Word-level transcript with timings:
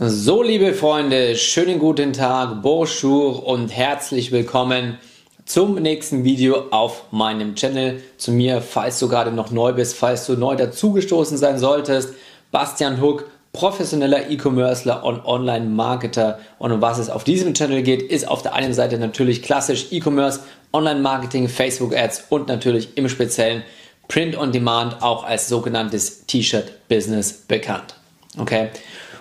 So, 0.00 0.44
liebe 0.44 0.74
Freunde, 0.74 1.34
schönen 1.34 1.80
guten 1.80 2.12
Tag, 2.12 2.62
bonjour 2.62 3.44
und 3.44 3.70
herzlich 3.70 4.30
willkommen 4.30 4.96
zum 5.44 5.74
nächsten 5.74 6.22
Video 6.22 6.66
auf 6.70 7.10
meinem 7.10 7.56
Channel. 7.56 8.00
Zu 8.16 8.30
mir, 8.30 8.60
falls 8.62 9.00
du 9.00 9.08
gerade 9.08 9.32
noch 9.32 9.50
neu 9.50 9.72
bist, 9.72 9.96
falls 9.96 10.24
du 10.26 10.36
neu 10.36 10.54
dazugestoßen 10.54 11.36
sein 11.36 11.58
solltest, 11.58 12.14
Bastian 12.52 13.00
Huck, 13.00 13.28
professioneller 13.52 14.30
E-Commercer 14.30 15.02
und 15.02 15.24
Online-Marketer. 15.24 16.38
Und 16.60 16.70
um 16.70 16.80
was 16.80 16.98
es 16.98 17.10
auf 17.10 17.24
diesem 17.24 17.52
Channel 17.52 17.82
geht, 17.82 18.02
ist 18.02 18.28
auf 18.28 18.42
der 18.42 18.54
einen 18.54 18.74
Seite 18.74 18.98
natürlich 18.98 19.42
klassisch 19.42 19.88
E-Commerce, 19.90 20.44
Online-Marketing, 20.72 21.48
Facebook-Ads 21.48 22.26
und 22.28 22.46
natürlich 22.46 22.96
im 22.96 23.08
Speziellen 23.08 23.64
Print 24.06 24.38
on 24.38 24.52
Demand, 24.52 25.02
auch 25.02 25.24
als 25.24 25.48
sogenanntes 25.48 26.24
T-Shirt-Business 26.26 27.46
bekannt. 27.48 27.96
Okay? 28.38 28.68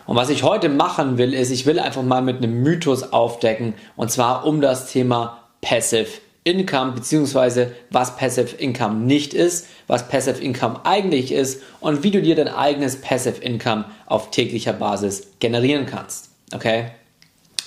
Und 0.08 0.16
was 0.16 0.30
ich 0.30 0.44
heute 0.44 0.70
machen 0.70 1.18
will, 1.18 1.34
ist, 1.34 1.52
ich 1.52 1.66
will 1.66 1.80
einfach 1.80 2.02
mal 2.02 2.22
mit 2.22 2.38
einem 2.38 2.64
Mythos 2.64 3.12
aufdecken 3.12 3.74
und 3.96 4.10
zwar 4.10 4.46
um 4.46 4.62
das 4.62 4.92
Thema 4.92 5.44
Passive 5.62 6.08
Income 6.46 6.94
beziehungsweise 6.94 7.74
was 7.92 8.16
Passive 8.16 8.56
Income 8.56 8.96
nicht 9.02 9.34
ist, 9.34 9.68
was 9.88 10.08
Passive 10.08 10.42
Income 10.42 10.80
eigentlich 10.86 11.34
ist 11.34 11.62
und 11.82 12.04
wie 12.04 12.12
du 12.12 12.22
dir 12.22 12.36
dein 12.36 12.48
eigenes 12.48 13.02
Passive 13.02 13.42
Income 13.42 13.84
auf 14.06 14.32
täglicher 14.32 14.72
Basis 14.72 15.28
generieren 15.40 15.86
kannst. 15.86 16.30
Okay? 16.54 16.86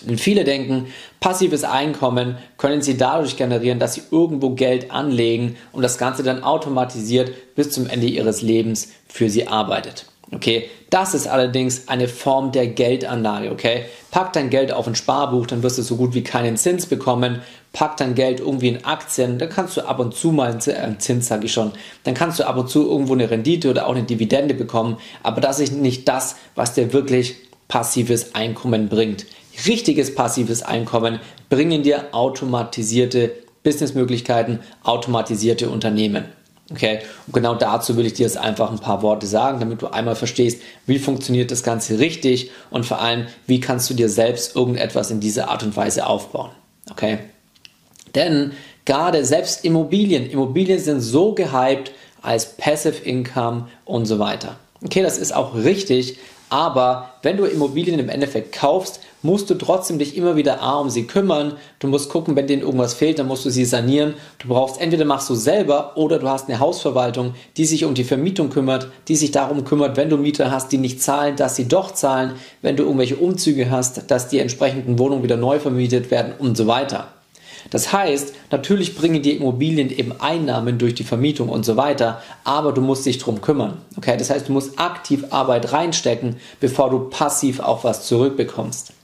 Denn 0.01 0.17
viele 0.17 0.45
denken, 0.45 0.87
passives 1.21 1.63
Einkommen 1.63 2.39
können 2.57 2.81
sie 2.81 2.97
dadurch 2.97 3.37
generieren, 3.37 3.79
dass 3.79 3.95
sie 3.95 4.03
irgendwo 4.11 4.51
Geld 4.51 4.91
anlegen 4.91 5.57
und 5.73 5.83
das 5.83 5.99
Ganze 5.99 6.23
dann 6.23 6.43
automatisiert 6.43 7.55
bis 7.55 7.71
zum 7.71 7.87
Ende 7.87 8.07
ihres 8.07 8.41
Lebens 8.41 8.89
für 9.09 9.29
sie 9.29 9.47
arbeitet. 9.47 10.07
Okay, 10.33 10.71
das 10.91 11.15
ist 11.15 11.27
allerdings 11.27 11.89
eine 11.89 12.07
Form 12.07 12.53
der 12.53 12.69
Geldanlage. 12.69 13.51
Okay, 13.51 13.87
pack 14.13 14.33
dein 14.33 14.49
Geld 14.49 14.73
auf 14.73 14.87
ein 14.87 14.95
Sparbuch, 14.95 15.47
dann 15.47 15.65
wirst 15.65 15.79
du 15.79 15.83
so 15.83 15.97
gut 15.97 16.15
wie 16.15 16.23
keinen 16.23 16.57
Zins 16.57 16.87
bekommen. 16.87 17.41
Pack 17.73 17.97
dein 17.97 18.15
Geld 18.15 18.39
irgendwie 18.39 18.69
in 18.69 18.85
Aktien, 18.85 19.39
dann 19.39 19.49
kannst 19.49 19.77
du 19.77 19.83
ab 19.83 19.99
und 19.99 20.15
zu 20.15 20.31
mal 20.31 20.51
einen 20.51 20.61
äh, 20.61 20.99
Zins, 20.99 21.29
sage 21.29 21.47
ich 21.47 21.53
schon, 21.53 21.73
dann 22.05 22.15
kannst 22.15 22.39
du 22.39 22.47
ab 22.47 22.57
und 22.57 22.69
zu 22.69 22.89
irgendwo 22.89 23.15
eine 23.15 23.31
Rendite 23.31 23.71
oder 23.71 23.87
auch 23.87 23.95
eine 23.95 24.05
Dividende 24.05 24.55
bekommen. 24.55 24.99
Aber 25.23 25.41
das 25.41 25.59
ist 25.59 25.73
nicht 25.73 26.09
das, 26.09 26.37
was 26.55 26.75
dir 26.75 26.93
wirklich 26.93 27.37
passives 27.67 28.35
Einkommen 28.35 28.89
bringt. 28.89 29.27
Richtiges 29.67 30.15
passives 30.15 30.63
Einkommen 30.63 31.21
bringen 31.49 31.83
dir 31.83 32.13
automatisierte 32.13 33.33
Businessmöglichkeiten, 33.63 34.61
automatisierte 34.85 35.69
Unternehmen. 35.71 36.25
Okay, 36.73 37.01
und 37.27 37.33
genau 37.33 37.57
dazu 37.57 37.97
will 37.97 38.07
ich 38.07 38.15
dir 38.15 38.23
jetzt 38.23 38.37
einfach 38.37 38.71
ein 38.71 38.79
paar 38.79 39.03
Worte 39.03 39.27
sagen, 39.27 39.59
damit 39.59 39.83
du 39.83 39.89
einmal 39.89 40.15
verstehst, 40.15 40.63
wie 40.87 41.01
funktioniert 41.01 41.51
das 41.51 41.65
Ganze 41.65 41.99
richtig 41.99 42.53
und 42.71 42.87
vor 42.87 43.01
allem, 43.01 43.27
wie 43.49 43.59
kannst 43.59 43.91
du 43.91 43.95
dir 43.95 44.09
selbst 44.09 44.55
irgendetwas 44.55 45.11
in 45.11 45.19
dieser 45.19 45.49
Art 45.49 45.65
und 45.65 45.77
Weise 45.77 46.07
aufbauen. 46.07 46.51
Okay, 46.89 47.19
denn 48.15 48.53
gerade 48.85 49.25
selbst 49.25 49.65
Immobilien, 49.65 50.31
Immobilien 50.31 50.79
sind 50.79 51.01
so 51.01 51.35
gehypt 51.35 51.93
als 52.23 52.57
Passive 52.57 53.03
Income 53.05 53.69
und 53.85 54.07
so 54.07 54.21
weiter. 54.21 54.57
Okay, 54.85 55.03
das 55.03 55.19
ist 55.19 55.35
auch 55.35 55.55
richtig, 55.55 56.19
aber 56.51 57.15
wenn 57.23 57.37
du 57.37 57.47
Immobilien 57.47 57.99
im 57.99 58.09
Endeffekt 58.09 58.53
kaufst, 58.53 59.01
musst 59.23 59.51
du 59.51 59.55
trotzdem 59.55 59.99
dich 59.99 60.17
immer 60.17 60.37
wieder 60.37 60.63
A 60.63 60.79
um 60.79 60.91
sie 60.91 61.07
kümmern. 61.07 61.55
Du 61.79 61.89
musst 61.89 62.11
gucken, 62.11 62.37
wenn 62.37 62.47
denen 62.47 62.63
irgendwas 62.63 62.95
fehlt, 62.95 63.19
dann 63.19 63.27
musst 63.27 63.45
du 63.45 63.51
sie 63.51 63.65
sanieren. 63.65 64.15
Du 64.39 64.49
brauchst 64.49 64.81
entweder 64.81 65.05
machst 65.05 65.29
du 65.31 65.35
selber 65.35 65.97
oder 65.97 66.19
du 66.19 66.29
hast 66.29 66.49
eine 66.49 66.61
Hausverwaltung, 66.61 67.35
die 67.57 67.67
sich 67.67 67.85
um 67.85 67.95
die 67.95 68.05
Vermietung 68.05 68.51
kümmert, 68.51 68.89
die 69.09 69.17
sich 69.17 69.31
darum 69.31 69.65
kümmert, 69.65 69.97
wenn 69.97 70.11
du 70.11 70.17
Mieter 70.17 70.51
hast, 70.51 70.73
die 70.73 70.79
nicht 70.79 71.03
zahlen, 71.03 71.37
dass 71.37 71.57
sie 71.57 71.69
doch 71.69 71.93
zahlen, 71.93 72.33
wenn 72.63 72.77
du 72.77 72.85
irgendwelche 72.85 73.17
Umzüge 73.17 73.71
hast, 73.71 74.11
dass 74.11 74.29
die 74.29 74.39
entsprechenden 74.39 74.99
Wohnungen 74.99 75.23
wieder 75.23 75.37
neu 75.37 75.59
vermietet 75.59 76.11
werden 76.11 76.33
und 76.39 76.57
so 76.57 76.67
weiter. 76.67 77.09
Das 77.69 77.93
heißt, 77.93 78.35
natürlich 78.51 78.97
bringen 78.97 79.23
die 79.23 79.37
Immobilien 79.37 79.91
eben 79.91 80.19
Einnahmen 80.19 80.79
durch 80.79 80.95
die 80.95 81.05
Vermietung 81.05 81.51
und 81.51 81.65
so 81.65 81.77
weiter, 81.77 82.23
aber 82.43 82.73
du 82.73 82.81
musst 82.81 83.05
dich 83.05 83.19
drum 83.19 83.43
kümmern. 83.43 83.79
Okay, 83.99 84.17
das 84.17 84.31
heißt, 84.31 84.49
du 84.49 84.53
musst 84.53 84.79
aktiv 84.79 85.27
Arbeit 85.31 85.73
reinstecken, 85.73 86.37
bevor 86.59 86.89
du 86.89 87.01
passiv 87.11 87.61
auch 87.61 87.85
was 87.85 88.07
zurückbekommst. 88.07 88.95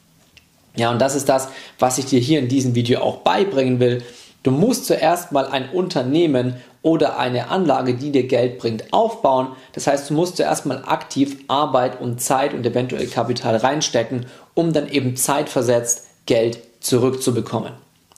Ja, 0.76 0.91
und 0.91 1.00
das 1.00 1.14
ist 1.14 1.28
das, 1.28 1.48
was 1.78 1.98
ich 1.98 2.06
dir 2.06 2.20
hier 2.20 2.38
in 2.38 2.48
diesem 2.48 2.75
Video 2.75 3.00
auch 3.00 3.19
beibringen 3.19 3.81
will. 3.81 4.03
Du 4.42 4.50
musst 4.50 4.87
zuerst 4.87 5.32
mal 5.32 5.47
ein 5.47 5.70
Unternehmen 5.70 6.56
oder 6.82 7.19
eine 7.19 7.48
Anlage, 7.50 7.94
die 7.94 8.12
dir 8.12 8.28
Geld 8.28 8.59
bringt, 8.59 8.92
aufbauen. 8.92 9.48
Das 9.72 9.88
heißt, 9.88 10.09
du 10.09 10.14
musst 10.14 10.37
zuerst 10.37 10.66
mal 10.66 10.84
aktiv 10.87 11.38
Arbeit 11.48 12.00
und 12.00 12.20
Zeit 12.20 12.54
und 12.54 12.64
eventuell 12.64 13.09
Kapital 13.09 13.56
reinstecken, 13.56 14.26
um 14.54 14.72
dann 14.72 14.88
eben 14.88 15.16
zeitversetzt 15.16 16.04
Geld 16.26 16.59
zurückzubekommen. 16.81 17.72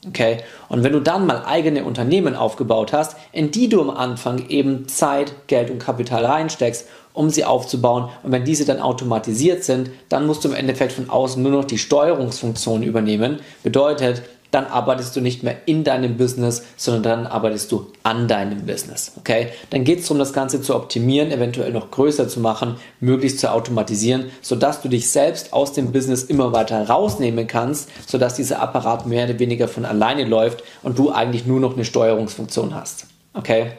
Okay? 0.06 0.38
Und 0.68 0.84
wenn 0.84 0.92
du 0.92 1.00
dann 1.00 1.26
mal 1.26 1.44
eigene 1.44 1.84
Unternehmen 1.84 2.36
aufgebaut 2.36 2.92
hast, 2.92 3.16
in 3.32 3.50
die 3.50 3.68
du 3.68 3.80
am 3.80 3.90
Anfang 3.90 4.48
eben 4.48 4.86
Zeit, 4.86 5.34
Geld 5.48 5.70
und 5.70 5.80
Kapital 5.80 6.24
reinsteckst, 6.24 6.86
um 7.12 7.30
sie 7.30 7.44
aufzubauen, 7.44 8.10
und 8.22 8.30
wenn 8.30 8.44
diese 8.44 8.64
dann 8.64 8.80
automatisiert 8.80 9.64
sind, 9.64 9.90
dann 10.08 10.26
musst 10.26 10.44
du 10.44 10.48
im 10.48 10.54
Endeffekt 10.54 10.92
von 10.92 11.10
außen 11.10 11.42
nur 11.42 11.50
noch 11.50 11.64
die 11.64 11.78
Steuerungsfunktion 11.78 12.84
übernehmen. 12.84 13.40
Bedeutet, 13.64 14.22
dann 14.50 14.66
arbeitest 14.66 15.14
du 15.14 15.20
nicht 15.20 15.42
mehr 15.42 15.56
in 15.66 15.84
deinem 15.84 16.16
Business, 16.16 16.62
sondern 16.76 17.02
dann 17.02 17.26
arbeitest 17.26 17.70
du 17.70 17.92
an 18.02 18.28
deinem 18.28 18.64
Business. 18.64 19.12
Okay? 19.18 19.48
Dann 19.70 19.84
geht 19.84 20.00
es 20.00 20.06
darum, 20.06 20.18
das 20.18 20.32
Ganze 20.32 20.62
zu 20.62 20.74
optimieren, 20.74 21.30
eventuell 21.30 21.72
noch 21.72 21.90
größer 21.90 22.28
zu 22.28 22.40
machen, 22.40 22.76
möglichst 23.00 23.40
zu 23.40 23.52
automatisieren, 23.52 24.30
sodass 24.40 24.80
du 24.80 24.88
dich 24.88 25.10
selbst 25.10 25.52
aus 25.52 25.72
dem 25.72 25.92
Business 25.92 26.24
immer 26.24 26.52
weiter 26.52 26.88
rausnehmen 26.88 27.46
kannst, 27.46 27.90
sodass 28.06 28.34
dieser 28.34 28.60
Apparat 28.60 29.06
mehr 29.06 29.26
oder 29.26 29.38
weniger 29.38 29.68
von 29.68 29.84
alleine 29.84 30.24
läuft 30.24 30.62
und 30.82 30.98
du 30.98 31.10
eigentlich 31.10 31.46
nur 31.46 31.60
noch 31.60 31.74
eine 31.74 31.84
Steuerungsfunktion 31.84 32.74
hast. 32.74 33.06
Okay? 33.34 33.72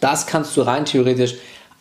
Das 0.00 0.26
kannst 0.26 0.56
du 0.56 0.62
rein 0.62 0.84
theoretisch 0.84 1.34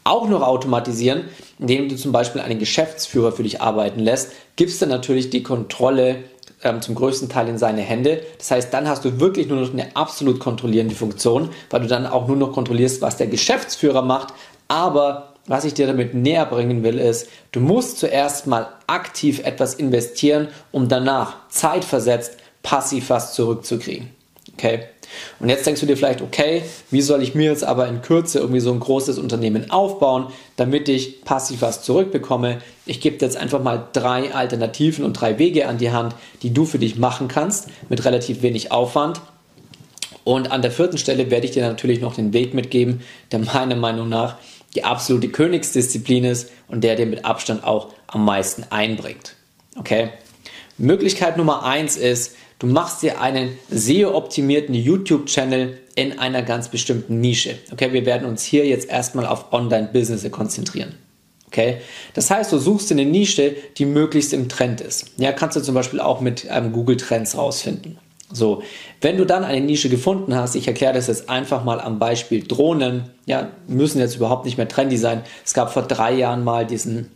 auch 0.04 0.30
noch 0.30 0.44
automatisieren, 0.44 1.26
indem 1.58 1.90
du 1.90 1.96
zum 1.96 2.12
Beispiel 2.12 2.42
einen 2.42 2.60
Geschäftsführer 2.60 3.32
für 3.32 3.44
dich 3.44 3.62
arbeiten 3.62 4.00
lässt, 4.00 4.32
gibst 4.56 4.82
du 4.82 4.86
natürlich 4.86 5.32
die 5.32 5.42
Kontrolle 5.42 6.24
ähm, 6.66 6.82
zum 6.82 6.96
größten 6.96 7.30
Teil 7.30 7.48
in 7.48 7.58
seine 7.58 7.82
Hände. 7.82 8.22
Das 8.38 8.52
heißt, 8.52 8.74
dann 8.74 8.90
hast 8.90 9.06
du 9.06 9.20
wirklich 9.22 9.48
nur 9.48 9.62
noch 9.62 9.72
eine 9.72 9.96
absolut 9.96 10.40
kontrollierende 10.40 10.96
Funktion, 10.96 11.50
weil 11.70 11.82
du 11.82 11.88
dann 11.88 12.06
auch 12.06 12.28
nur 12.28 12.36
noch 12.36 12.52
kontrollierst, 12.52 13.02
was 13.02 13.18
der 13.18 13.28
Geschäftsführer 13.28 14.02
macht. 14.02 14.34
Aber 14.68 15.36
was 15.48 15.64
ich 15.64 15.76
dir 15.76 15.88
damit 15.88 16.16
näher 16.16 16.46
bringen 16.46 16.84
will, 16.84 16.98
ist, 16.98 17.30
du 17.52 17.60
musst 17.60 18.00
zuerst 18.00 18.48
mal 18.48 18.68
aktiv 18.88 19.46
etwas 19.46 19.76
investieren, 19.76 20.48
um 20.72 20.90
danach 20.90 21.36
zeitversetzt 21.50 22.38
passiv 22.64 23.12
was 23.12 23.34
zurückzukriegen. 23.36 24.10
Okay? 24.54 24.86
Und 25.40 25.50
jetzt 25.50 25.66
denkst 25.66 25.82
du 25.82 25.88
dir 25.88 25.98
vielleicht, 25.98 26.22
okay, 26.22 26.64
wie 26.92 27.02
soll 27.02 27.22
ich 27.22 27.36
mir 27.36 27.52
jetzt 27.52 27.64
aber 27.64 27.88
in 27.88 28.02
Kürze 28.02 28.40
irgendwie 28.40 28.60
so 28.60 28.72
ein 28.72 28.80
großes 28.80 29.18
Unternehmen 29.20 29.72
aufbauen, 29.72 30.28
damit 30.56 30.90
ich 30.90 31.24
passiv 31.24 31.62
was 31.62 31.84
zurückbekomme? 31.84 32.60
Ich 32.86 33.02
gebe 33.02 33.18
dir 33.18 33.26
jetzt 33.26 33.38
einfach 33.38 33.62
mal 33.62 33.88
drei 33.94 34.34
Alternativen 34.34 35.06
und 35.06 35.14
drei 35.14 35.40
Wege 35.40 35.68
an 35.68 35.78
die 35.78 35.92
Hand, 35.92 36.16
die 36.42 36.54
du 36.54 36.66
für 36.66 36.80
dich 36.80 36.98
machen 36.98 37.28
kannst, 37.28 37.68
mit 37.90 38.06
relativ 38.06 38.42
wenig 38.42 38.72
Aufwand. 38.72 39.22
Und 40.24 40.52
an 40.52 40.62
der 40.62 40.72
vierten 40.72 40.98
Stelle 40.98 41.30
werde 41.30 41.46
ich 41.46 41.52
dir 41.52 41.68
natürlich 41.68 42.02
noch 42.02 42.16
den 42.16 42.34
Weg 42.34 42.54
mitgeben, 42.54 43.02
der 43.32 43.40
meiner 43.40 43.76
Meinung 43.76 44.10
nach 44.10 44.38
die 44.74 44.84
absolute 44.84 45.30
Königsdisziplin 45.30 46.26
ist 46.26 46.50
und 46.68 46.84
der 46.84 46.96
dir 46.96 47.06
mit 47.06 47.26
Abstand 47.26 47.64
auch 47.64 47.90
am 48.08 48.26
meisten 48.26 48.66
einbringt. 48.70 49.36
Okay? 49.78 50.10
Möglichkeit 50.78 51.38
Nummer 51.38 51.64
eins 51.64 51.96
ist, 51.96 52.36
Du 52.58 52.68
machst 52.68 53.02
dir 53.02 53.20
einen 53.20 53.58
SEO-optimierten 53.70 54.74
YouTube-Channel 54.74 55.78
in 55.96 56.20
einer 56.20 56.42
ganz 56.42 56.70
bestimmten 56.70 57.20
Nische. 57.20 57.56
Okay, 57.72 57.92
wir 57.92 58.06
werden 58.06 58.28
uns 58.28 58.44
hier 58.44 58.66
jetzt 58.66 58.90
erstmal 58.90 59.26
auf 59.26 59.52
Online-Business 59.52 60.30
konzentrieren. 60.32 60.96
Okay? 61.48 61.78
Das 62.14 62.32
heißt, 62.32 62.54
du 62.54 62.58
suchst 62.58 62.92
eine 62.92 63.06
Nische, 63.06 63.56
die 63.78 63.86
möglichst 63.86 64.32
im 64.32 64.48
Trend 64.48 64.80
ist. 64.80 65.08
Ja, 65.18 65.34
kannst 65.34 65.58
du 65.58 65.62
zum 65.62 65.76
Beispiel 65.76 66.00
auch 66.00 66.22
mit 66.22 66.48
ähm, 66.50 66.72
Google 66.72 66.98
Trends 66.98 67.38
rausfinden. 67.38 67.98
So, 68.32 68.64
wenn 69.02 69.18
du 69.18 69.26
dann 69.26 69.44
eine 69.44 69.62
Nische 69.62 69.90
gefunden 69.90 70.34
hast, 70.34 70.56
ich 70.56 70.68
erkläre 70.68 70.94
das 70.94 71.08
jetzt 71.08 71.30
einfach 71.30 71.64
mal 71.64 71.80
am 71.80 72.00
Beispiel 72.00 72.44
Drohnen, 72.44 73.12
ja, 73.26 73.52
müssen 73.68 74.00
jetzt 74.00 74.16
überhaupt 74.16 74.46
nicht 74.46 74.58
mehr 74.58 74.68
trendy 74.68 74.98
sein. 74.98 75.24
Es 75.46 75.54
gab 75.54 75.72
vor 75.72 75.84
drei 75.84 76.14
Jahren 76.14 76.44
mal 76.44 76.66
diesen, 76.66 77.12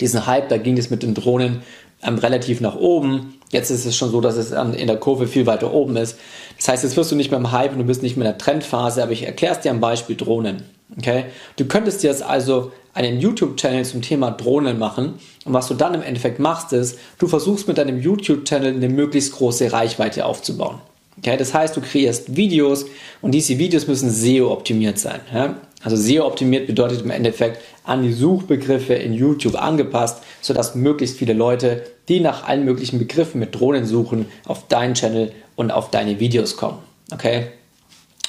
diesen 0.00 0.26
Hype, 0.26 0.48
da 0.48 0.56
ging 0.56 0.78
es 0.78 0.88
mit 0.88 1.02
den 1.02 1.14
Drohnen 1.14 1.62
ähm, 2.02 2.18
relativ 2.18 2.60
nach 2.60 2.76
oben. 2.76 3.38
Jetzt 3.50 3.70
ist 3.70 3.86
es 3.86 3.96
schon 3.96 4.10
so, 4.10 4.20
dass 4.20 4.36
es 4.36 4.52
ähm, 4.52 4.74
in 4.74 4.86
der 4.86 4.96
Kurve 4.96 5.26
viel 5.26 5.46
weiter 5.46 5.72
oben 5.72 5.96
ist. 5.96 6.18
Das 6.56 6.68
heißt, 6.68 6.84
jetzt 6.84 6.96
wirst 6.96 7.12
du 7.12 7.16
nicht 7.16 7.30
mehr 7.30 7.40
im 7.40 7.52
Hype 7.52 7.72
und 7.72 7.78
du 7.78 7.84
bist 7.84 8.02
nicht 8.02 8.16
mehr 8.16 8.26
in 8.26 8.32
der 8.32 8.38
Trendphase, 8.38 9.02
aber 9.02 9.12
ich 9.12 9.24
erkläre 9.24 9.54
es 9.54 9.60
dir 9.60 9.70
am 9.70 9.80
Beispiel 9.80 10.16
Drohnen. 10.16 10.62
Okay? 10.96 11.26
Du 11.56 11.64
könntest 11.66 12.02
jetzt 12.02 12.22
also 12.22 12.72
einen 12.94 13.20
YouTube-Channel 13.20 13.84
zum 13.84 14.02
Thema 14.02 14.30
Drohnen 14.30 14.78
machen 14.78 15.14
und 15.44 15.52
was 15.52 15.68
du 15.68 15.74
dann 15.74 15.94
im 15.94 16.02
Endeffekt 16.02 16.38
machst, 16.38 16.72
ist, 16.72 16.98
du 17.18 17.26
versuchst 17.26 17.66
mit 17.68 17.78
deinem 17.78 18.00
YouTube-Channel 18.00 18.74
eine 18.74 18.88
möglichst 18.88 19.32
große 19.32 19.72
Reichweite 19.72 20.26
aufzubauen. 20.26 20.78
Okay? 21.22 21.36
Das 21.36 21.54
heißt, 21.54 21.76
du 21.76 21.80
kreierst 21.80 22.36
Videos 22.36 22.86
und 23.20 23.32
diese 23.32 23.58
Videos 23.58 23.86
müssen 23.86 24.10
SEO-optimiert 24.10 24.98
sein. 24.98 25.20
Ja? 25.32 25.56
Also 25.82 25.96
SEO-optimiert 25.96 26.66
bedeutet 26.66 27.02
im 27.02 27.10
Endeffekt 27.10 27.62
an 27.84 28.02
die 28.02 28.12
Suchbegriffe 28.12 28.94
in 28.94 29.12
YouTube 29.14 29.60
angepasst, 29.60 30.22
sodass 30.40 30.74
möglichst 30.74 31.18
viele 31.18 31.32
Leute, 31.32 31.84
die 32.08 32.20
nach 32.20 32.46
allen 32.46 32.64
möglichen 32.64 32.98
Begriffen 32.98 33.40
mit 33.40 33.54
Drohnen 33.54 33.86
suchen, 33.86 34.26
auf 34.46 34.68
deinen 34.68 34.94
Channel 34.94 35.32
und 35.56 35.70
auf 35.70 35.90
deine 35.90 36.20
Videos 36.20 36.56
kommen. 36.56 36.78
Okay? 37.12 37.46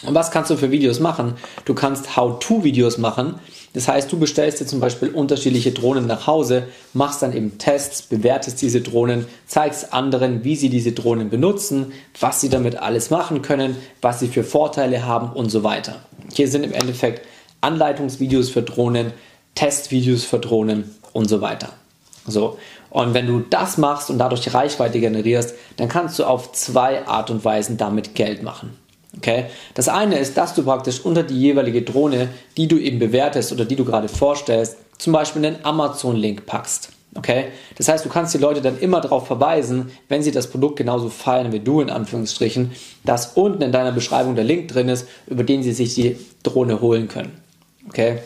Und 0.06 0.16
was 0.16 0.31
kannst 0.31 0.51
du 0.51 0.57
für 0.57 0.72
Videos 0.72 1.00
machen? 1.00 1.36
Du 1.66 1.74
kannst 1.74 2.16
How-To-Videos 2.16 2.98
machen. 2.98 3.36
Das 3.73 3.87
heißt, 3.87 4.11
du 4.11 4.19
bestellst 4.19 4.61
dir 4.61 4.67
zum 4.67 4.79
Beispiel 4.79 5.09
unterschiedliche 5.09 5.71
Drohnen 5.71 6.05
nach 6.05 6.27
Hause, 6.27 6.67
machst 6.93 7.23
dann 7.23 7.35
eben 7.35 7.57
Tests, 7.57 8.03
bewertest 8.03 8.61
diese 8.61 8.81
Drohnen, 8.81 9.25
zeigst 9.47 9.93
anderen, 9.93 10.43
wie 10.43 10.55
sie 10.55 10.69
diese 10.69 10.91
Drohnen 10.91 11.31
benutzen, 11.31 11.91
was 12.19 12.39
sie 12.39 12.49
damit 12.49 12.77
alles 12.77 13.09
machen 13.09 13.41
können, 13.41 13.75
was 14.01 14.19
sie 14.19 14.27
für 14.27 14.43
Vorteile 14.43 15.05
haben 15.05 15.31
und 15.33 15.49
so 15.49 15.63
weiter. 15.63 15.95
Hier 16.33 16.47
sind 16.47 16.63
im 16.63 16.73
Endeffekt 16.73 17.25
Anleitungsvideos 17.61 18.51
für 18.51 18.61
Drohnen, 18.61 19.11
Testvideos 19.55 20.23
für 20.23 20.39
Drohnen 20.39 20.95
und 21.11 21.27
so 21.27 21.41
weiter. 21.41 21.69
So. 22.27 22.59
Und 22.91 23.15
wenn 23.15 23.25
du 23.25 23.39
das 23.39 23.77
machst 23.79 24.11
und 24.11 24.19
dadurch 24.19 24.53
Reichweite 24.53 24.99
generierst, 24.99 25.55
dann 25.77 25.89
kannst 25.89 26.19
du 26.19 26.25
auf 26.25 26.51
zwei 26.51 27.07
Art 27.07 27.31
und 27.31 27.43
Weisen 27.43 27.77
damit 27.77 28.13
Geld 28.13 28.43
machen. 28.43 28.77
Okay? 29.18 29.45
Das 29.74 29.89
eine 29.89 30.18
ist, 30.18 30.38
dass 30.38 30.54
du 30.54 30.63
praktisch 30.63 31.01
unter 31.01 31.24
die 31.24 31.39
jeweilige 31.39 31.81
Drohne, 31.81 32.30
die 32.57 32.68
du 32.68 32.77
eben 32.77 33.00
bewertest 33.00 33.51
oder 33.51 33.65
die 33.65 33.75
du 33.75 33.86
gerade 33.86 34.07
vorstellst, 34.07 34.77
zum 34.98 35.13
Beispiel 35.13 35.45
einen 35.45 35.63
Amazon-Link 35.63 36.45
packst. 36.45 36.89
Okay? 37.15 37.45
Das 37.75 37.88
heißt, 37.88 38.06
du 38.06 38.10
kannst 38.10 38.33
die 38.33 38.39
Leute 38.39 38.62
dann 38.62 38.80
immer 38.80 39.01
darauf 39.01 39.27
verweisen, 39.27 39.92
wenn 40.10 40.24
sie 40.24 40.31
das 40.31 40.48
Produkt 40.48 40.77
genauso 40.77 41.10
feiern 41.10 41.51
wie 41.51 41.60
du 41.60 41.81
in 41.81 41.89
Anführungsstrichen, 41.89 42.71
dass 43.04 43.33
unten 43.36 43.62
in 43.62 43.71
deiner 43.71 43.92
Beschreibung 43.92 44.36
der 44.36 44.45
Link 44.45 44.69
drin 44.69 44.89
ist, 44.89 45.07
über 45.27 45.44
den 45.44 45.63
sie 45.63 45.74
sich 45.74 45.94
die 45.94 46.18
Drohne 46.42 46.81
holen 46.81 47.07
können. 47.07 47.38
Okay? 47.88 48.19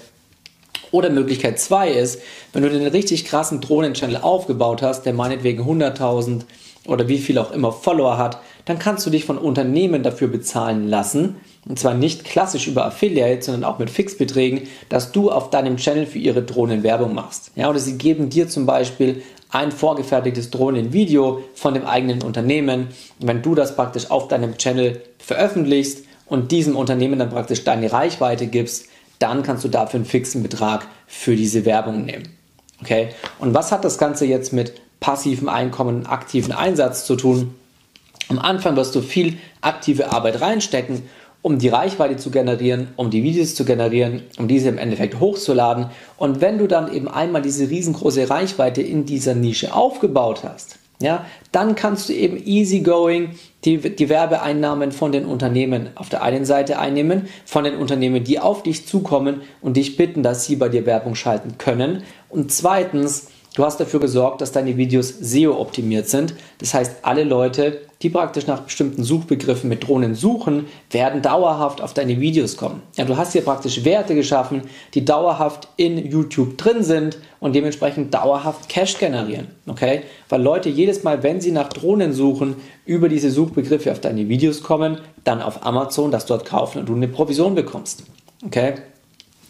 Oder 0.91 1.09
Möglichkeit 1.09 1.59
2 1.59 1.89
ist, 1.91 2.21
wenn 2.53 2.63
du 2.63 2.69
den 2.69 2.87
richtig 2.87 3.25
krassen 3.25 3.59
Drohnen-Channel 3.59 4.17
aufgebaut 4.17 4.81
hast, 4.81 5.05
der 5.05 5.13
meinetwegen 5.13 5.63
100.000 5.63 6.43
oder 6.85 7.09
wie 7.09 7.17
viel 7.17 7.37
auch 7.37 7.51
immer 7.51 7.73
Follower 7.73 8.17
hat, 8.17 8.39
dann 8.67 8.79
kannst 8.79 9.05
du 9.05 9.09
dich 9.09 9.23
von 9.23 9.37
Unternehmen 9.37 10.03
dafür 10.03 10.27
bezahlen 10.27 10.89
lassen. 10.89 11.37
Und 11.67 11.79
zwar 11.79 11.93
nicht 11.93 12.25
klassisch 12.25 12.67
über 12.67 12.85
Affiliate, 12.85 13.41
sondern 13.41 13.63
auch 13.63 13.79
mit 13.79 13.89
Fixbeträgen, 13.89 14.63
dass 14.89 15.13
du 15.13 15.31
auf 15.31 15.49
deinem 15.49 15.77
Channel 15.77 16.05
für 16.05 16.19
ihre 16.19 16.43
Drohnen 16.43 16.83
Werbung 16.83 17.13
machst. 17.13 17.51
Ja, 17.55 17.69
oder 17.69 17.79
sie 17.79 17.97
geben 17.97 18.29
dir 18.29 18.49
zum 18.49 18.65
Beispiel 18.65 19.23
ein 19.51 19.71
vorgefertigtes 19.71 20.49
Drohnenvideo 20.49 21.43
von 21.53 21.73
dem 21.73 21.85
eigenen 21.85 22.21
Unternehmen. 22.21 22.89
wenn 23.19 23.41
du 23.41 23.55
das 23.55 23.75
praktisch 23.75 24.11
auf 24.11 24.27
deinem 24.27 24.57
Channel 24.57 25.01
veröffentlichst 25.17 26.03
und 26.25 26.51
diesem 26.51 26.75
Unternehmen 26.75 27.19
dann 27.19 27.29
praktisch 27.29 27.63
deine 27.63 27.91
Reichweite 27.93 28.47
gibst, 28.47 28.87
dann 29.19 29.43
kannst 29.43 29.63
du 29.63 29.69
dafür 29.69 29.99
einen 29.99 30.05
fixen 30.05 30.43
Betrag 30.43 30.85
für 31.07 31.37
diese 31.37 31.63
Werbung 31.63 32.03
nehmen. 32.03 32.23
Okay? 32.81 33.09
Und 33.39 33.53
was 33.53 33.71
hat 33.71 33.85
das 33.85 33.97
Ganze 33.97 34.25
jetzt 34.25 34.51
mit 34.51 34.73
passivem 34.99 35.47
Einkommen, 35.47 36.05
aktiven 36.05 36.51
Einsatz 36.51 37.05
zu 37.05 37.15
tun? 37.15 37.55
Am 38.29 38.39
Anfang 38.39 38.75
wirst 38.75 38.95
du 38.95 39.01
viel 39.01 39.37
aktive 39.61 40.11
Arbeit 40.11 40.41
reinstecken, 40.41 41.03
um 41.41 41.59
die 41.59 41.69
Reichweite 41.69 42.17
zu 42.17 42.29
generieren, 42.29 42.89
um 42.97 43.09
die 43.09 43.23
Videos 43.23 43.55
zu 43.55 43.63
generieren, 43.63 44.23
um 44.37 44.47
diese 44.47 44.69
im 44.69 44.77
Endeffekt 44.77 45.19
hochzuladen. 45.19 45.87
Und 46.17 46.41
wenn 46.41 46.57
du 46.57 46.67
dann 46.67 46.93
eben 46.93 47.07
einmal 47.07 47.41
diese 47.41 47.69
riesengroße 47.69 48.29
Reichweite 48.29 48.81
in 48.81 49.05
dieser 49.05 49.33
Nische 49.33 49.73
aufgebaut 49.73 50.43
hast, 50.43 50.77
ja, 50.99 51.25
dann 51.51 51.75
kannst 51.75 52.09
du 52.09 52.13
eben 52.13 52.41
easygoing 52.43 53.35
die, 53.65 53.77
die 53.77 54.09
Werbeeinnahmen 54.09 54.91
von 54.91 55.11
den 55.11 55.25
Unternehmen 55.25 55.89
auf 55.93 56.09
der 56.09 56.23
einen 56.23 56.43
Seite 56.43 56.79
einnehmen, 56.79 57.27
von 57.45 57.63
den 57.63 57.75
Unternehmen, 57.75 58.23
die 58.23 58.39
auf 58.39 58.63
dich 58.63 58.87
zukommen 58.87 59.41
und 59.61 59.77
dich 59.77 59.95
bitten, 59.95 60.23
dass 60.23 60.45
sie 60.45 60.55
bei 60.55 60.69
dir 60.69 60.87
Werbung 60.87 61.13
schalten 61.13 61.59
können. 61.59 62.03
Und 62.29 62.51
zweitens, 62.51 63.27
du 63.57 63.65
hast 63.65 63.79
dafür 63.79 63.99
gesorgt, 63.99 64.41
dass 64.41 64.51
deine 64.51 64.77
Videos 64.77 65.09
SEO 65.09 65.59
optimiert 65.59 66.07
sind. 66.07 66.35
Das 66.59 66.75
heißt, 66.75 66.97
alle 67.01 67.23
Leute, 67.23 67.81
die 68.03 68.11
praktisch 68.11 68.45
nach 68.45 68.61
bestimmten 68.61 69.03
Suchbegriffen 69.03 69.67
mit 69.67 69.87
Drohnen 69.87 70.13
suchen, 70.13 70.67
werden 70.91 71.23
dauerhaft 71.23 71.81
auf 71.81 71.95
deine 71.95 72.19
Videos 72.19 72.55
kommen. 72.55 72.83
Ja, 72.97 73.05
du 73.05 73.17
hast 73.17 73.33
hier 73.33 73.41
praktisch 73.41 73.83
Werte 73.83 74.13
geschaffen, 74.13 74.61
die 74.93 75.03
dauerhaft 75.03 75.69
in 75.75 75.97
YouTube 75.97 76.59
drin 76.59 76.83
sind 76.83 77.17
und 77.39 77.55
dementsprechend 77.55 78.13
dauerhaft 78.13 78.69
Cash 78.69 78.99
generieren. 78.99 79.47
Okay? 79.65 80.03
Weil 80.29 80.43
Leute 80.43 80.69
jedes 80.69 81.03
Mal, 81.03 81.23
wenn 81.23 81.41
sie 81.41 81.51
nach 81.51 81.69
Drohnen 81.69 82.13
suchen, 82.13 82.57
über 82.85 83.09
diese 83.09 83.31
Suchbegriffe 83.31 83.91
auf 83.91 83.99
deine 83.99 84.29
Videos 84.29 84.61
kommen, 84.61 84.99
dann 85.23 85.41
auf 85.41 85.65
Amazon 85.65 86.11
das 86.11 86.27
dort 86.27 86.45
kaufen 86.45 86.79
und 86.79 86.89
du 86.89 86.93
eine 86.93 87.07
Provision 87.07 87.55
bekommst. 87.55 88.03
Okay? 88.45 88.75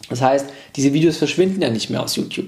Das 0.08 0.22
heißt, 0.22 0.46
diese 0.76 0.94
Videos 0.94 1.18
verschwinden 1.18 1.60
ja 1.60 1.68
nicht 1.68 1.90
mehr 1.90 2.02
aus 2.02 2.16
YouTube. 2.16 2.46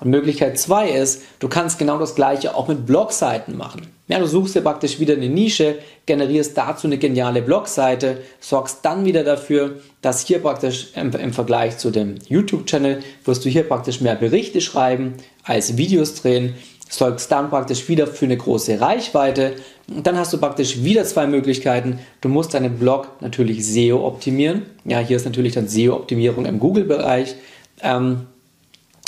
Und 0.00 0.10
Möglichkeit 0.10 0.58
2 0.58 0.90
ist, 0.90 1.22
du 1.40 1.48
kannst 1.48 1.78
genau 1.78 1.98
das 1.98 2.14
gleiche 2.14 2.54
auch 2.54 2.68
mit 2.68 2.86
Blogseiten 2.86 3.56
machen. 3.56 3.88
Ja, 4.06 4.18
du 4.18 4.26
suchst 4.26 4.54
dir 4.54 4.62
praktisch 4.62 5.00
wieder 5.00 5.14
eine 5.14 5.28
Nische, 5.28 5.76
generierst 6.06 6.56
dazu 6.56 6.86
eine 6.86 6.98
geniale 6.98 7.42
Blogseite, 7.42 8.18
sorgst 8.40 8.78
dann 8.82 9.04
wieder 9.04 9.22
dafür, 9.22 9.76
dass 10.00 10.24
hier 10.24 10.38
praktisch 10.38 10.92
im, 10.94 11.10
im 11.12 11.32
Vergleich 11.32 11.76
zu 11.78 11.90
dem 11.90 12.14
YouTube-Channel 12.26 13.00
wirst 13.24 13.44
du 13.44 13.50
hier 13.50 13.64
praktisch 13.64 14.00
mehr 14.00 14.14
Berichte 14.14 14.60
schreiben 14.60 15.14
als 15.42 15.76
Videos 15.76 16.14
drehen, 16.14 16.54
sorgst 16.88 17.30
dann 17.30 17.50
praktisch 17.50 17.88
wieder 17.88 18.06
für 18.06 18.24
eine 18.24 18.36
große 18.36 18.80
Reichweite. 18.80 19.56
Und 19.88 20.06
dann 20.06 20.16
hast 20.16 20.32
du 20.32 20.38
praktisch 20.38 20.82
wieder 20.82 21.04
zwei 21.04 21.26
Möglichkeiten. 21.26 21.98
Du 22.22 22.28
musst 22.28 22.54
deinen 22.54 22.78
Blog 22.78 23.08
natürlich 23.20 23.66
SEO 23.66 24.06
optimieren. 24.06 24.62
Ja, 24.84 25.00
hier 25.00 25.16
ist 25.16 25.26
natürlich 25.26 25.52
dann 25.52 25.68
SEO-Optimierung 25.68 26.46
im 26.46 26.58
Google-Bereich. 26.60 27.34
Ähm, 27.82 28.26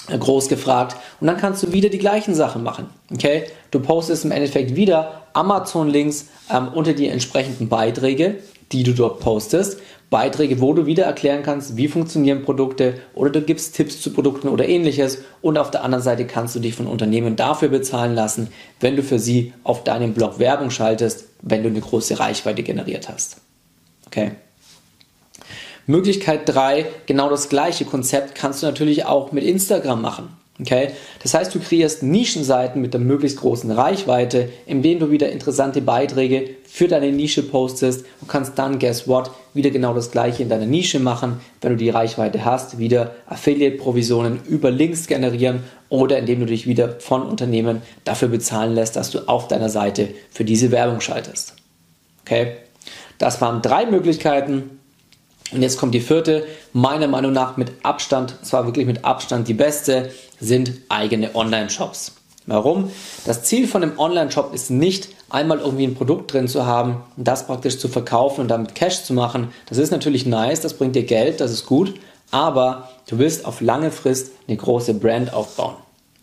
groß 0.08 0.48
gefragt 0.48 0.96
und 1.20 1.26
dann 1.26 1.36
kannst 1.36 1.62
du 1.62 1.72
wieder 1.72 1.88
die 1.88 1.98
gleichen 1.98 2.34
Sachen 2.34 2.62
machen. 2.62 2.86
Okay? 3.12 3.44
Du 3.70 3.80
postest 3.80 4.24
im 4.24 4.32
Endeffekt 4.32 4.76
wieder 4.76 5.22
Amazon-Links 5.32 6.28
ähm, 6.52 6.68
unter 6.68 6.92
die 6.92 7.08
entsprechenden 7.08 7.68
Beiträge, 7.68 8.38
die 8.72 8.82
du 8.82 8.92
dort 8.92 9.20
postest. 9.20 9.78
Beiträge, 10.10 10.60
wo 10.60 10.74
du 10.74 10.86
wieder 10.86 11.04
erklären 11.04 11.44
kannst, 11.44 11.76
wie 11.76 11.86
funktionieren 11.86 12.42
Produkte 12.42 12.94
oder 13.14 13.30
du 13.30 13.42
gibst 13.42 13.76
Tipps 13.76 14.00
zu 14.00 14.12
Produkten 14.12 14.48
oder 14.48 14.68
ähnliches. 14.68 15.18
Und 15.40 15.56
auf 15.56 15.70
der 15.70 15.84
anderen 15.84 16.02
Seite 16.02 16.26
kannst 16.26 16.56
du 16.56 16.58
dich 16.58 16.74
von 16.74 16.88
Unternehmen 16.88 17.36
dafür 17.36 17.68
bezahlen 17.68 18.16
lassen, 18.16 18.48
wenn 18.80 18.96
du 18.96 19.04
für 19.04 19.20
sie 19.20 19.52
auf 19.62 19.84
deinem 19.84 20.12
Blog 20.12 20.40
Werbung 20.40 20.70
schaltest, 20.70 21.26
wenn 21.42 21.62
du 21.62 21.68
eine 21.68 21.80
große 21.80 22.18
Reichweite 22.18 22.64
generiert 22.64 23.08
hast. 23.08 23.36
Okay? 24.06 24.32
Möglichkeit 25.90 26.42
3, 26.46 26.86
genau 27.06 27.28
das 27.28 27.48
gleiche 27.48 27.84
Konzept 27.84 28.34
kannst 28.34 28.62
du 28.62 28.66
natürlich 28.66 29.04
auch 29.06 29.32
mit 29.32 29.44
Instagram 29.44 30.00
machen. 30.00 30.40
Okay? 30.60 30.90
Das 31.22 31.34
heißt, 31.34 31.54
du 31.54 31.60
kreierst 31.60 32.02
Nischenseiten 32.02 32.82
mit 32.82 32.92
der 32.92 33.00
möglichst 33.00 33.38
großen 33.38 33.70
Reichweite, 33.70 34.50
in 34.66 34.82
denen 34.82 35.00
du 35.00 35.10
wieder 35.10 35.30
interessante 35.30 35.80
Beiträge 35.80 36.50
für 36.64 36.86
deine 36.86 37.12
Nische 37.12 37.42
postest 37.42 38.04
und 38.20 38.28
kannst 38.28 38.58
dann, 38.58 38.78
guess 38.78 39.08
what, 39.08 39.30
wieder 39.54 39.70
genau 39.70 39.94
das 39.94 40.10
gleiche 40.10 40.42
in 40.42 40.48
deiner 40.48 40.66
Nische 40.66 41.00
machen, 41.00 41.40
wenn 41.60 41.72
du 41.72 41.76
die 41.76 41.90
Reichweite 41.90 42.44
hast, 42.44 42.78
wieder 42.78 43.14
Affiliate-Provisionen 43.26 44.40
über 44.46 44.70
Links 44.70 45.06
generieren 45.06 45.64
oder 45.88 46.18
indem 46.18 46.40
du 46.40 46.46
dich 46.46 46.66
wieder 46.66 47.00
von 47.00 47.22
Unternehmen 47.22 47.82
dafür 48.04 48.28
bezahlen 48.28 48.74
lässt, 48.74 48.96
dass 48.96 49.10
du 49.10 49.28
auf 49.28 49.48
deiner 49.48 49.70
Seite 49.70 50.08
für 50.30 50.44
diese 50.44 50.70
Werbung 50.70 51.00
schaltest. 51.00 51.54
Okay? 52.22 52.52
Das 53.18 53.40
waren 53.40 53.60
drei 53.60 53.86
Möglichkeiten, 53.86 54.79
und 55.52 55.62
jetzt 55.62 55.78
kommt 55.78 55.94
die 55.94 56.00
vierte, 56.00 56.46
meiner 56.72 57.08
Meinung 57.08 57.32
nach 57.32 57.56
mit 57.56 57.72
Abstand, 57.82 58.34
zwar 58.42 58.66
wirklich 58.66 58.86
mit 58.86 59.04
Abstand 59.04 59.48
die 59.48 59.54
beste, 59.54 60.10
sind 60.38 60.72
eigene 60.88 61.34
Online-Shops. 61.34 62.12
Warum? 62.46 62.90
Das 63.26 63.42
Ziel 63.44 63.68
von 63.68 63.82
einem 63.82 63.98
Online-Shop 63.98 64.54
ist 64.54 64.70
nicht, 64.70 65.08
einmal 65.28 65.58
irgendwie 65.58 65.84
ein 65.84 65.94
Produkt 65.94 66.32
drin 66.32 66.48
zu 66.48 66.66
haben 66.66 67.02
das 67.16 67.46
praktisch 67.46 67.78
zu 67.78 67.88
verkaufen 67.88 68.42
und 68.42 68.48
damit 68.48 68.74
Cash 68.74 69.04
zu 69.04 69.12
machen. 69.12 69.48
Das 69.66 69.78
ist 69.78 69.90
natürlich 69.90 70.26
nice, 70.26 70.60
das 70.60 70.74
bringt 70.74 70.96
dir 70.96 71.04
Geld, 71.04 71.40
das 71.40 71.52
ist 71.52 71.66
gut, 71.66 71.94
aber 72.30 72.90
du 73.08 73.18
willst 73.18 73.44
auf 73.44 73.60
lange 73.60 73.90
Frist 73.90 74.32
eine 74.48 74.56
große 74.56 74.94
Brand 74.94 75.32
aufbauen. 75.32 75.74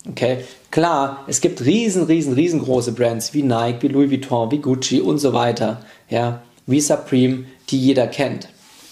Okay, 0.08 0.38
klar, 0.70 1.24
es 1.26 1.40
gibt 1.40 1.64
riesen, 1.64 2.04
riesen, 2.04 2.32
riesengroße 2.32 2.92
Brands 2.92 3.34
wie 3.34 3.42
Nike, 3.42 3.82
wie 3.82 3.88
Louis 3.88 4.10
Vuitton, 4.10 4.50
wie 4.50 4.58
Gucci 4.58 5.00
und 5.00 5.18
so 5.18 5.32
weiter, 5.32 5.82
ja, 6.08 6.42
wie 6.66 6.80
Supreme, 6.80 7.44
die 7.70 7.78
jeder 7.78 8.06
kennt. 8.06 8.48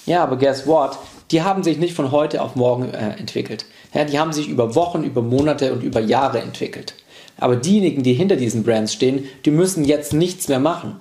Ja, 0.06 0.22
aber 0.22 0.36
guess 0.36 0.66
what? 0.66 0.98
Die 1.30 1.42
haben 1.42 1.64
sich 1.64 1.78
nicht 1.78 1.94
von 1.94 2.12
heute 2.12 2.40
auf 2.40 2.54
morgen 2.54 2.94
äh, 2.94 3.16
entwickelt. 3.18 3.66
Ja, 3.92 4.04
die 4.04 4.18
haben 4.18 4.32
sich 4.32 4.48
über 4.48 4.74
Wochen, 4.74 5.02
über 5.02 5.20
Monate 5.20 5.72
und 5.72 5.82
über 5.82 6.00
Jahre 6.00 6.40
entwickelt. 6.40 6.94
Aber 7.38 7.56
diejenigen, 7.56 8.02
die 8.02 8.14
hinter 8.14 8.36
diesen 8.36 8.62
Brands 8.62 8.92
stehen, 8.92 9.24
die 9.44 9.50
müssen 9.50 9.84
jetzt 9.84 10.12
nichts 10.12 10.48
mehr 10.48 10.60
machen. 10.60 11.00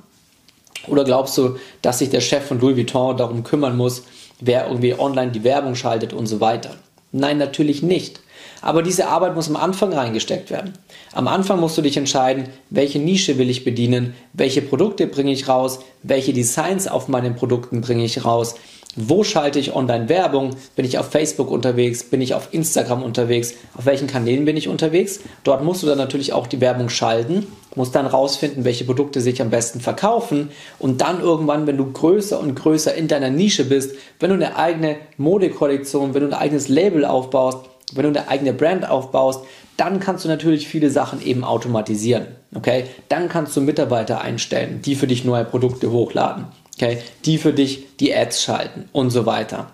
Oder 0.88 1.04
glaubst 1.04 1.38
du, 1.38 1.58
dass 1.82 2.00
sich 2.00 2.10
der 2.10 2.22
Chef 2.22 2.46
von 2.46 2.60
Louis 2.60 2.76
Vuitton 2.76 3.16
darum 3.18 3.44
kümmern 3.44 3.78
muss, 3.78 4.04
wer 4.40 4.68
irgendwie 4.68 4.98
online 4.98 5.32
die 5.32 5.44
Werbung 5.44 5.76
schaltet 5.76 6.14
und 6.14 6.28
so 6.28 6.42
weiter? 6.42 6.76
Nein, 7.12 7.38
natürlich 7.38 7.82
nicht. 7.82 8.20
Aber 8.62 8.82
diese 8.82 9.08
Arbeit 9.08 9.36
muss 9.36 9.48
am 9.48 9.56
Anfang 9.56 9.94
reingesteckt 9.94 10.50
werden. 10.50 10.74
Am 11.14 11.28
Anfang 11.28 11.60
musst 11.60 11.78
du 11.78 11.82
dich 11.82 11.98
entscheiden, 11.98 12.50
welche 12.70 13.00
Nische 13.00 13.38
will 13.38 13.50
ich 13.50 13.64
bedienen, 13.64 14.16
welche 14.34 14.62
Produkte 14.62 15.08
bringe 15.08 15.32
ich 15.32 15.48
raus, 15.48 15.80
welche 16.04 16.34
Designs 16.34 16.88
auf 16.88 17.08
meinen 17.08 17.36
Produkten 17.36 17.82
bringe 17.82 18.04
ich 18.04 18.26
raus, 18.26 18.56
wo 18.96 19.26
schalte 19.26 19.60
ich 19.60 19.76
Online-Werbung? 19.76 20.52
Bin 20.76 20.86
ich 20.86 20.98
auf 20.98 21.12
Facebook 21.12 21.52
unterwegs? 21.52 22.04
Bin 22.04 22.22
ich 22.22 22.34
auf 22.34 22.54
Instagram 22.54 23.04
unterwegs? 23.04 23.54
Auf 23.78 23.86
welchen 23.86 24.08
Kanälen 24.08 24.46
bin 24.46 24.56
ich 24.56 24.70
unterwegs? 24.70 25.20
Dort 25.44 25.64
musst 25.64 25.84
du 25.84 25.88
dann 25.88 25.98
natürlich 25.98 26.32
auch 26.32 26.48
die 26.48 26.62
Werbung 26.62 26.88
schalten, 26.88 27.46
musst 27.76 27.94
dann 27.94 28.06
rausfinden, 28.06 28.64
welche 28.64 28.86
Produkte 28.86 29.20
sich 29.20 29.42
am 29.42 29.50
besten 29.50 29.82
verkaufen 29.82 30.50
und 30.80 31.02
dann 31.02 31.20
irgendwann, 31.20 31.68
wenn 31.68 31.78
du 31.78 31.92
größer 31.92 32.40
und 32.40 32.56
größer 32.56 32.96
in 32.96 33.10
deiner 33.10 33.30
Nische 33.30 33.66
bist, 33.66 33.96
wenn 34.22 34.30
du 34.30 34.36
eine 34.36 34.56
eigene 34.56 34.96
Modekollektion, 35.18 36.14
wenn 36.14 36.22
du 36.22 36.28
ein 36.28 36.34
eigenes 36.34 36.70
Label 36.70 37.04
aufbaust, 37.04 37.66
wenn 37.94 38.04
du 38.04 38.18
eine 38.18 38.30
eigene 38.30 38.54
Brand 38.54 38.90
aufbaust, 38.90 39.42
dann 39.76 40.00
kannst 40.00 40.24
du 40.24 40.30
natürlich 40.30 40.70
viele 40.70 40.90
Sachen 40.90 41.22
eben 41.22 41.44
automatisieren. 41.44 42.28
Okay? 42.56 42.86
Dann 43.10 43.28
kannst 43.28 43.58
du 43.58 43.62
Mitarbeiter 43.62 44.22
einstellen, 44.22 44.82
die 44.84 44.96
für 44.96 45.08
dich 45.08 45.26
neue 45.26 45.44
Produkte 45.44 45.92
hochladen 45.92 46.46
okay, 46.76 47.02
die 47.26 47.38
für 47.38 47.54
dich 47.54 47.98
die 47.98 48.16
Ads 48.16 48.44
schalten 48.44 48.90
und 48.92 49.10
so 49.10 49.26
weiter. 49.26 49.72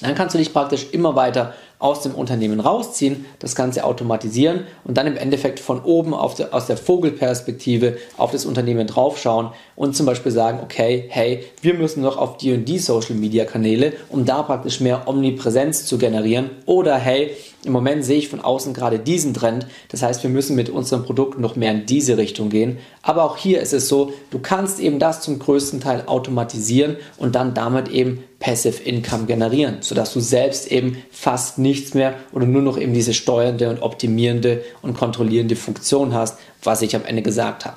Dann 0.00 0.14
kannst 0.14 0.34
du 0.34 0.38
dich 0.38 0.52
praktisch 0.52 0.86
immer 0.92 1.16
weiter 1.16 1.54
aus 1.78 2.02
dem 2.02 2.14
Unternehmen 2.14 2.60
rausziehen, 2.60 3.26
das 3.38 3.54
Ganze 3.54 3.84
automatisieren 3.84 4.64
und 4.84 4.96
dann 4.96 5.06
im 5.06 5.16
Endeffekt 5.16 5.60
von 5.60 5.80
oben 5.82 6.14
der, 6.38 6.52
aus 6.52 6.66
der 6.66 6.76
Vogelperspektive 6.76 7.98
auf 8.16 8.32
das 8.32 8.46
Unternehmen 8.46 8.86
draufschauen 8.86 9.50
und 9.76 9.94
zum 9.94 10.06
Beispiel 10.06 10.32
sagen, 10.32 10.60
okay, 10.62 11.04
hey, 11.08 11.44
wir 11.62 11.74
müssen 11.74 12.02
noch 12.02 12.16
auf 12.16 12.36
die 12.36 12.52
und 12.52 12.64
die 12.64 12.78
Social 12.78 13.14
Media 13.14 13.44
Kanäle, 13.44 13.92
um 14.08 14.24
da 14.24 14.42
praktisch 14.42 14.80
mehr 14.80 15.06
Omnipräsenz 15.06 15.86
zu 15.86 15.98
generieren 15.98 16.50
oder 16.66 16.96
hey, 16.96 17.30
im 17.64 17.72
Moment 17.72 18.04
sehe 18.04 18.18
ich 18.18 18.28
von 18.28 18.40
außen 18.40 18.72
gerade 18.72 19.00
diesen 19.00 19.34
Trend. 19.34 19.66
Das 19.88 20.02
heißt, 20.02 20.22
wir 20.22 20.30
müssen 20.30 20.54
mit 20.54 20.70
unseren 20.70 21.04
Produkten 21.04 21.42
noch 21.42 21.56
mehr 21.56 21.72
in 21.72 21.86
diese 21.86 22.16
Richtung 22.16 22.50
gehen. 22.50 22.78
Aber 23.02 23.24
auch 23.24 23.36
hier 23.36 23.60
ist 23.60 23.72
es 23.72 23.88
so, 23.88 24.12
du 24.30 24.38
kannst 24.38 24.78
eben 24.78 25.00
das 25.00 25.22
zum 25.22 25.40
größten 25.40 25.80
Teil 25.80 26.04
automatisieren 26.06 26.96
und 27.16 27.34
dann 27.34 27.54
damit 27.54 27.88
eben 27.88 28.22
Passive 28.40 28.82
Income 28.82 29.26
generieren, 29.26 29.78
sodass 29.80 30.12
du 30.12 30.20
selbst 30.20 30.70
eben 30.70 31.02
fast 31.10 31.58
nichts 31.58 31.94
mehr 31.94 32.14
oder 32.32 32.46
nur 32.46 32.62
noch 32.62 32.78
eben 32.78 32.94
diese 32.94 33.12
steuernde 33.12 33.68
und 33.68 33.82
optimierende 33.82 34.62
und 34.80 34.96
kontrollierende 34.96 35.56
Funktion 35.56 36.14
hast, 36.14 36.38
was 36.62 36.82
ich 36.82 36.94
am 36.94 37.04
Ende 37.04 37.22
gesagt 37.22 37.64
habe. 37.66 37.76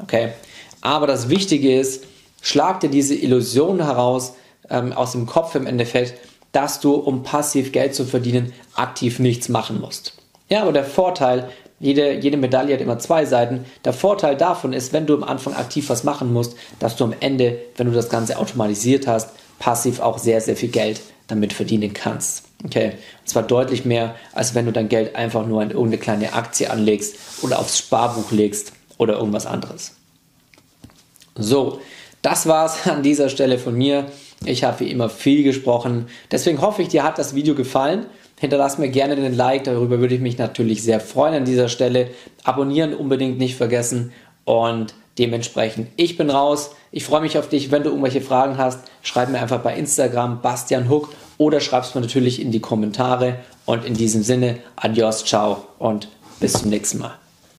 Okay? 0.00 0.28
Aber 0.80 1.08
das 1.08 1.28
Wichtige 1.28 1.78
ist, 1.78 2.04
schlag 2.40 2.80
dir 2.80 2.90
diese 2.90 3.16
Illusion 3.16 3.84
heraus 3.84 4.34
ähm, 4.70 4.92
aus 4.92 5.12
dem 5.12 5.26
Kopf 5.26 5.54
im 5.56 5.66
Endeffekt, 5.66 6.14
dass 6.52 6.80
du, 6.80 6.94
um 6.94 7.22
passiv 7.22 7.72
Geld 7.72 7.94
zu 7.94 8.04
verdienen, 8.04 8.52
aktiv 8.74 9.18
nichts 9.18 9.48
machen 9.48 9.80
musst. 9.80 10.14
Ja, 10.48 10.62
aber 10.62 10.72
der 10.72 10.84
Vorteil, 10.84 11.48
jede, 11.80 12.14
jede 12.14 12.36
Medaille 12.36 12.74
hat 12.74 12.80
immer 12.80 12.98
zwei 12.98 13.26
Seiten. 13.26 13.64
Der 13.84 13.92
Vorteil 13.92 14.36
davon 14.36 14.72
ist, 14.72 14.92
wenn 14.92 15.06
du 15.06 15.14
am 15.14 15.24
Anfang 15.24 15.54
aktiv 15.54 15.90
was 15.90 16.04
machen 16.04 16.32
musst, 16.32 16.56
dass 16.78 16.96
du 16.96 17.04
am 17.04 17.14
Ende, 17.20 17.58
wenn 17.76 17.88
du 17.88 17.92
das 17.92 18.08
Ganze 18.08 18.38
automatisiert 18.38 19.06
hast, 19.06 19.30
passiv 19.58 20.00
auch 20.00 20.18
sehr, 20.18 20.40
sehr 20.40 20.56
viel 20.56 20.70
Geld 20.70 21.00
damit 21.26 21.52
verdienen 21.52 21.92
kannst. 21.92 22.44
Okay, 22.64 22.92
und 23.20 23.28
zwar 23.28 23.42
deutlich 23.42 23.84
mehr, 23.84 24.14
als 24.32 24.54
wenn 24.54 24.66
du 24.66 24.72
dein 24.72 24.88
Geld 24.88 25.14
einfach 25.14 25.46
nur 25.46 25.62
in 25.62 25.70
irgendeine 25.70 25.98
kleine 25.98 26.32
Aktie 26.32 26.70
anlegst 26.70 27.16
oder 27.42 27.58
aufs 27.58 27.78
Sparbuch 27.78 28.32
legst 28.32 28.72
oder 28.98 29.18
irgendwas 29.18 29.46
anderes. 29.46 29.94
So, 31.34 31.80
das 32.22 32.46
war's 32.46 32.88
an 32.88 33.02
dieser 33.02 33.28
Stelle 33.28 33.58
von 33.58 33.74
mir. 33.74 34.06
Ich 34.44 34.64
habe 34.64 34.80
wie 34.80 34.90
immer 34.90 35.08
viel 35.08 35.42
gesprochen. 35.42 36.06
Deswegen 36.30 36.60
hoffe 36.60 36.82
ich, 36.82 36.88
dir 36.88 37.02
hat 37.02 37.18
das 37.18 37.34
Video 37.34 37.54
gefallen. 37.54 38.06
Hinterlass 38.38 38.78
mir 38.78 38.88
gerne 38.88 39.16
den 39.16 39.34
Like, 39.34 39.64
darüber 39.64 39.98
würde 39.98 40.14
ich 40.14 40.20
mich 40.20 40.36
natürlich 40.36 40.82
sehr 40.82 41.00
freuen 41.00 41.34
an 41.34 41.44
dieser 41.44 41.68
Stelle. 41.68 42.08
Abonnieren 42.44 42.94
unbedingt 42.94 43.38
nicht 43.38 43.56
vergessen 43.56 44.12
und 44.44 44.94
dementsprechend, 45.18 45.88
ich 45.96 46.16
bin 46.16 46.30
raus. 46.30 46.70
Ich 46.92 47.04
freue 47.04 47.20
mich 47.20 47.38
auf 47.38 47.48
dich. 47.48 47.70
Wenn 47.70 47.82
du 47.82 47.90
irgendwelche 47.90 48.20
Fragen 48.20 48.58
hast, 48.58 48.80
schreib 49.02 49.28
mir 49.28 49.40
einfach 49.40 49.60
bei 49.60 49.76
Instagram 49.76 50.40
Bastian 50.40 50.88
Hook 50.88 51.10
oder 51.38 51.60
schreib 51.60 51.84
es 51.84 51.94
mir 51.94 52.00
natürlich 52.00 52.40
in 52.40 52.52
die 52.52 52.60
Kommentare. 52.60 53.36
Und 53.64 53.84
in 53.84 53.94
diesem 53.94 54.22
Sinne, 54.22 54.58
adios, 54.76 55.24
ciao 55.24 55.64
und 55.78 56.08
bis 56.40 56.52
zum 56.52 56.70
nächsten 56.70 56.98
Mal. 56.98 57.25